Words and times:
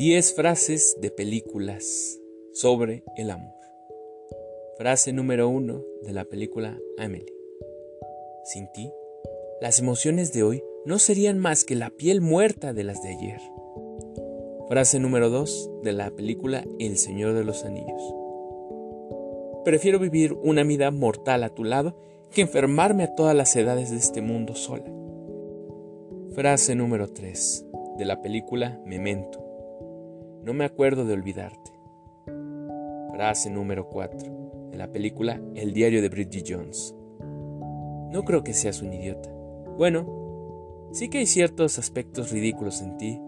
10 0.00 0.32
frases 0.32 0.96
de 1.02 1.10
películas 1.10 2.18
sobre 2.54 3.04
el 3.18 3.30
amor. 3.30 3.52
Frase 4.78 5.12
número 5.12 5.50
1 5.50 5.84
de 6.04 6.12
la 6.14 6.24
película 6.24 6.78
Amelie. 6.96 7.34
Sin 8.44 8.72
ti, 8.72 8.90
las 9.60 9.78
emociones 9.78 10.32
de 10.32 10.42
hoy 10.42 10.62
no 10.86 10.98
serían 10.98 11.38
más 11.38 11.66
que 11.66 11.74
la 11.74 11.90
piel 11.90 12.22
muerta 12.22 12.72
de 12.72 12.82
las 12.82 13.02
de 13.02 13.10
ayer. 13.10 13.42
Frase 14.70 14.98
número 15.00 15.28
2 15.28 15.70
de 15.82 15.92
la 15.92 16.10
película 16.12 16.64
El 16.78 16.96
Señor 16.96 17.34
de 17.34 17.44
los 17.44 17.66
Anillos. 17.66 18.14
Prefiero 19.66 19.98
vivir 19.98 20.32
una 20.32 20.62
vida 20.62 20.90
mortal 20.90 21.44
a 21.44 21.54
tu 21.54 21.62
lado 21.62 21.94
que 22.30 22.40
enfermarme 22.40 23.02
a 23.02 23.14
todas 23.14 23.36
las 23.36 23.54
edades 23.54 23.90
de 23.90 23.98
este 23.98 24.22
mundo 24.22 24.54
sola. 24.54 24.90
Frase 26.32 26.74
número 26.74 27.12
3 27.12 27.66
de 27.98 28.04
la 28.06 28.22
película 28.22 28.80
Memento. 28.86 29.39
No 30.42 30.54
me 30.54 30.64
acuerdo 30.64 31.04
de 31.04 31.12
olvidarte. 31.12 31.70
Frase 33.12 33.50
número 33.50 33.90
4 33.90 34.70
de 34.70 34.78
la 34.78 34.90
película 34.90 35.38
El 35.54 35.74
diario 35.74 36.00
de 36.00 36.08
Bridget 36.08 36.46
Jones. 36.48 36.94
No 38.10 38.22
creo 38.24 38.42
que 38.42 38.54
seas 38.54 38.80
un 38.80 38.94
idiota. 38.94 39.30
Bueno, 39.76 40.88
sí 40.92 41.10
que 41.10 41.18
hay 41.18 41.26
ciertos 41.26 41.78
aspectos 41.78 42.30
ridículos 42.30 42.80
en 42.80 42.96
ti. 42.96 43.20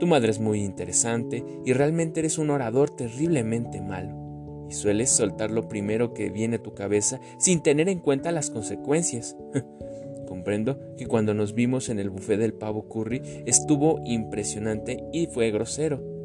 Tu 0.00 0.08
madre 0.08 0.30
es 0.30 0.40
muy 0.40 0.64
interesante 0.64 1.44
y 1.64 1.72
realmente 1.74 2.20
eres 2.20 2.38
un 2.38 2.50
orador 2.50 2.90
terriblemente 2.90 3.80
malo. 3.80 4.66
Y 4.68 4.74
sueles 4.74 5.10
soltar 5.10 5.52
lo 5.52 5.68
primero 5.68 6.12
que 6.12 6.28
viene 6.28 6.56
a 6.56 6.62
tu 6.62 6.74
cabeza 6.74 7.20
sin 7.38 7.62
tener 7.62 7.88
en 7.88 8.00
cuenta 8.00 8.32
las 8.32 8.50
consecuencias. 8.50 9.36
Comprendo 10.26 10.96
que 10.96 11.06
cuando 11.06 11.34
nos 11.34 11.54
vimos 11.54 11.88
en 11.88 12.00
el 12.00 12.10
buffet 12.10 12.40
del 12.40 12.52
pavo 12.52 12.88
curry 12.88 13.22
estuvo 13.46 14.00
impresionante 14.04 15.04
y 15.12 15.28
fue 15.28 15.52
grosero. 15.52 16.17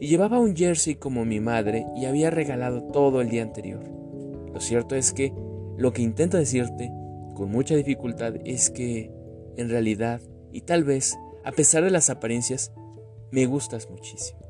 Y 0.00 0.08
llevaba 0.08 0.38
un 0.38 0.56
jersey 0.56 0.94
como 0.94 1.24
mi 1.24 1.40
madre 1.40 1.86
y 1.94 2.06
había 2.06 2.30
regalado 2.30 2.82
todo 2.84 3.20
el 3.20 3.28
día 3.28 3.42
anterior. 3.42 3.84
Lo 4.52 4.60
cierto 4.60 4.96
es 4.96 5.12
que 5.12 5.32
lo 5.76 5.92
que 5.92 6.02
intento 6.02 6.36
decirte 6.36 6.90
con 7.34 7.50
mucha 7.50 7.74
dificultad 7.74 8.34
es 8.44 8.70
que, 8.70 9.10
en 9.56 9.68
realidad, 9.68 10.20
y 10.52 10.62
tal 10.62 10.84
vez, 10.84 11.18
a 11.44 11.52
pesar 11.52 11.84
de 11.84 11.90
las 11.90 12.10
apariencias, 12.10 12.72
me 13.30 13.46
gustas 13.46 13.88
muchísimo. 13.90 14.40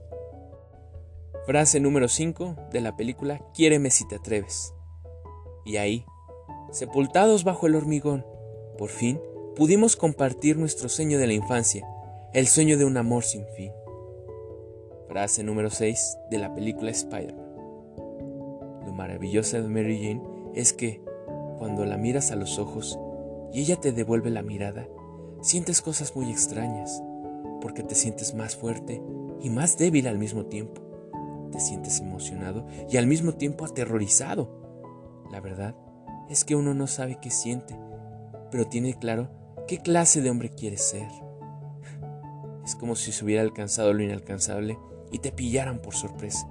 Frase 1.47 1.81
número 1.81 2.09
5 2.09 2.56
de 2.73 2.81
la 2.81 2.97
película 2.97 3.45
Quiéreme 3.55 3.91
si 3.91 4.06
te 4.06 4.17
atreves. 4.17 4.73
Y 5.65 5.77
ahí, 5.77 6.05
sepultados 6.71 7.45
bajo 7.45 7.67
el 7.67 7.75
hormigón, 7.75 8.25
por 8.78 8.89
fin, 8.89 9.21
pudimos 9.56 9.97
compartir 9.97 10.56
nuestro 10.56 10.89
sueño 10.89 11.19
de 11.19 11.27
la 11.27 11.33
infancia, 11.33 11.87
el 12.33 12.47
sueño 12.47 12.78
de 12.78 12.84
un 12.84 12.97
amor 12.97 13.25
sin 13.25 13.45
fin. 13.56 13.73
Frase 15.11 15.42
número 15.42 15.70
6 15.70 16.19
de 16.30 16.39
la 16.39 16.55
película 16.55 16.92
Spider-Man. 16.92 17.50
Lo 18.86 18.92
maravilloso 18.94 19.61
de 19.61 19.69
Mary 19.69 19.98
Jane 20.00 20.22
es 20.55 20.72
que, 20.72 21.03
cuando 21.58 21.84
la 21.84 21.97
miras 21.97 22.30
a 22.30 22.36
los 22.36 22.61
ojos 22.61 22.97
y 23.53 23.61
ella 23.61 23.75
te 23.75 23.91
devuelve 23.91 24.31
la 24.31 24.42
mirada, 24.42 24.86
sientes 25.42 25.83
cosas 25.83 26.14
muy 26.14 26.31
extrañas, 26.31 27.03
porque 27.61 27.83
te 27.83 27.97
sientes 27.97 28.34
más 28.36 28.55
fuerte 28.55 29.03
y 29.42 29.50
más 29.50 29.77
débil 29.77 30.06
al 30.06 30.16
mismo 30.16 30.47
tiempo. 30.47 30.81
Te 31.50 31.58
sientes 31.58 31.98
emocionado 31.98 32.64
y 32.88 32.97
al 32.97 33.08
mismo 33.08 33.33
tiempo 33.33 33.64
aterrorizado. 33.64 34.48
La 35.33 35.41
verdad 35.41 35.75
es 36.28 36.44
que 36.44 36.55
uno 36.55 36.72
no 36.72 36.86
sabe 36.86 37.19
qué 37.20 37.31
siente 37.31 37.77
pero 38.50 38.66
tiene 38.66 38.94
claro 38.94 39.28
qué 39.66 39.78
clase 39.78 40.20
de 40.20 40.31
hombre 40.31 40.50
quiere 40.50 40.77
ser. 40.77 41.08
Es 42.64 42.75
como 42.77 42.94
si 42.94 43.11
se 43.11 43.25
hubiera 43.25 43.42
alcanzado 43.42 43.92
lo 43.92 44.03
inalcanzable 44.03 44.78
y 45.11 45.19
te 45.19 45.33
pillaran 45.33 45.81
por 45.81 45.94
sorpresa. 45.94 46.48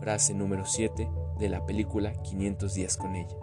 Frase 0.00 0.34
número 0.34 0.64
7 0.64 1.08
de 1.38 1.48
la 1.48 1.64
película 1.64 2.12
500 2.22 2.74
días 2.74 2.96
con 2.96 3.14
ella. 3.16 3.36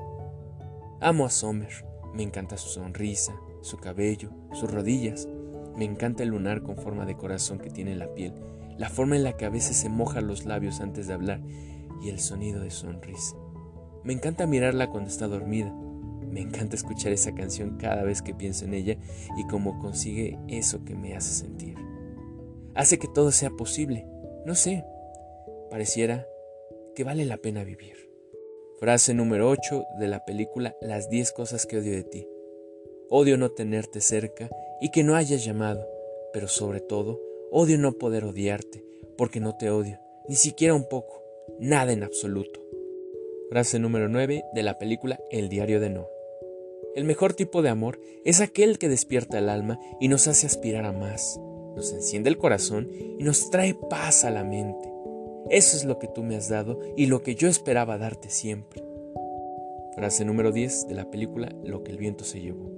Amo 1.00 1.26
a 1.26 1.30
Sommer, 1.30 1.86
me 2.14 2.24
encanta 2.24 2.58
su 2.58 2.70
sonrisa, 2.70 3.34
su 3.62 3.78
cabello, 3.78 4.30
sus 4.54 4.70
rodillas, 4.72 5.28
me 5.76 5.86
encanta 5.86 6.24
el 6.24 6.30
lunar 6.30 6.62
con 6.62 6.76
forma 6.76 7.06
de 7.06 7.18
corazón 7.18 7.60
que 7.60 7.70
tiene 7.70 7.94
en 7.94 8.00
la 8.00 8.14
piel, 8.14 8.34
la 8.78 8.90
forma 8.90 9.16
en 9.16 9.24
la 9.24 9.38
que 9.38 9.46
a 9.46 9.50
veces 9.50 9.78
se 9.78 9.90
mojan 9.90 10.28
los 10.28 10.46
labios 10.46 10.82
antes 10.82 11.08
de 11.08 11.14
hablar 11.14 11.42
y 12.02 12.10
el 12.10 12.20
sonido 12.20 12.60
de 12.60 12.72
sonrisa. 12.72 13.36
Me 14.04 14.14
encanta 14.14 14.48
mirarla 14.48 14.90
cuando 14.90 15.10
está 15.10 15.28
dormida, 15.28 15.74
me 16.32 16.42
encanta 16.42 16.76
escuchar 16.76 17.12
esa 17.12 17.34
canción 17.34 17.78
cada 17.78 18.04
vez 18.04 18.22
que 18.22 18.34
pienso 18.34 18.66
en 18.66 18.74
ella 18.74 18.98
y 19.38 19.46
cómo 19.48 19.80
consigue 19.80 20.40
eso 20.48 20.84
que 20.86 20.96
me 20.96 21.16
hace 21.16 21.34
sentir. 21.34 21.91
Hace 22.76 23.00
que 23.00 23.08
todo 23.08 23.32
sea 23.32 23.50
posible. 23.50 24.08
No 24.46 24.56
sé, 24.56 24.86
pareciera 25.70 26.28
que 26.96 27.04
vale 27.04 27.26
la 27.26 27.38
pena 27.38 27.64
vivir. 27.64 28.10
Frase 28.80 29.14
número 29.14 29.50
8 29.50 29.86
de 30.00 30.08
la 30.08 30.26
película 30.26 30.76
Las 30.82 31.10
10 31.10 31.34
cosas 31.34 31.66
que 31.66 31.78
odio 31.78 31.92
de 31.92 32.04
ti. 32.04 32.28
Odio 33.10 33.38
no 33.38 33.52
tenerte 33.52 34.02
cerca 34.02 34.50
y 34.80 34.90
que 34.90 35.04
no 35.04 35.16
hayas 35.16 35.44
llamado, 35.46 35.88
pero 36.34 36.48
sobre 36.48 36.80
todo, 36.80 37.22
odio 37.52 37.78
no 37.78 37.94
poder 37.94 38.24
odiarte, 38.24 38.84
porque 39.18 39.40
no 39.40 39.56
te 39.58 39.70
odio, 39.70 40.00
ni 40.28 40.36
siquiera 40.36 40.74
un 40.74 40.88
poco, 40.88 41.24
nada 41.60 41.92
en 41.92 42.04
absoluto. 42.04 42.62
Frase 43.50 43.80
número 43.80 44.08
9 44.08 44.46
de 44.54 44.64
la 44.64 44.80
película 44.80 45.20
El 45.30 45.50
diario 45.50 45.82
de 45.82 45.90
Noah. 45.90 46.08
El 46.96 47.04
mejor 47.04 47.34
tipo 47.34 47.62
de 47.62 47.70
amor 47.70 48.00
es 48.26 48.42
aquel 48.42 48.78
que 48.78 48.90
despierta 48.90 49.40
el 49.40 49.50
alma 49.50 49.80
y 50.00 50.08
nos 50.08 50.28
hace 50.28 50.48
aspirar 50.48 50.86
a 50.86 50.92
más, 50.92 51.40
nos 51.76 51.92
enciende 51.94 52.30
el 52.30 52.38
corazón 52.38 52.90
y 53.20 53.24
nos 53.24 53.50
trae 53.50 53.74
paz 53.74 54.24
a 54.24 54.32
la 54.32 54.44
mente. 54.44 54.92
Eso 55.50 55.76
es 55.76 55.86
lo 55.86 56.00
que 56.00 56.08
tú 56.08 56.24
me 56.24 56.36
has 56.36 56.50
dado 56.50 56.80
y 56.96 57.08
lo 57.08 57.24
que 57.24 57.36
yo 57.36 57.48
esperaba 57.48 57.98
darte 57.98 58.30
siempre. 58.30 58.84
Frase 59.96 60.24
número 60.24 60.52
10 60.52 60.88
de 60.88 60.96
la 60.96 61.12
película 61.12 61.54
Lo 61.64 61.84
que 61.84 61.92
el 61.92 61.98
viento 61.98 62.24
se 62.24 62.40
llevó. 62.40 62.72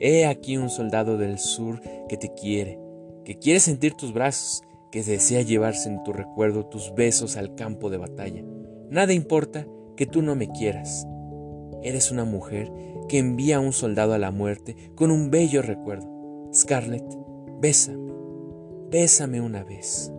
He 0.00 0.26
aquí 0.26 0.56
un 0.56 0.68
soldado 0.68 1.16
del 1.16 1.38
sur 1.38 1.80
que 2.08 2.16
te 2.16 2.32
quiere, 2.34 2.78
que 3.24 3.38
quiere 3.38 3.60
sentir 3.60 3.94
tus 3.94 4.12
brazos, 4.12 4.62
que 4.92 5.02
desea 5.02 5.42
llevarse 5.42 5.88
en 5.88 6.02
tu 6.04 6.12
recuerdo 6.12 6.66
tus 6.66 6.94
besos 6.94 7.36
al 7.36 7.54
campo 7.54 7.90
de 7.90 7.96
batalla. 7.96 8.44
Nada 8.90 9.12
importa 9.12 9.66
que 9.96 10.06
tú 10.06 10.20
no 10.20 10.36
me 10.36 10.50
quieras. 10.50 11.06
Eres 11.82 12.10
una 12.10 12.24
mujer 12.24 12.70
que 13.08 13.18
envía 13.18 13.56
a 13.56 13.60
un 13.60 13.72
soldado 13.72 14.12
a 14.12 14.18
la 14.18 14.30
muerte 14.30 14.76
con 14.94 15.10
un 15.10 15.30
bello 15.30 15.62
recuerdo. 15.62 16.08
Scarlett, 16.52 17.04
bésame, 17.60 18.12
bésame 18.94 19.40
una 19.40 19.64
vez. 19.64 20.12